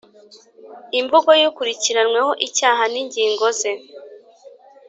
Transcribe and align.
Imvugo 0.99 1.29
y 1.41 1.43
ukurikiranyweho 1.49 2.31
icyaha 2.47 2.83
n 2.93 2.95
ingingo 3.01 3.45
ze 3.59 3.71